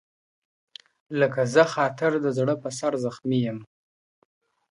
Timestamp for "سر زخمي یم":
2.79-3.59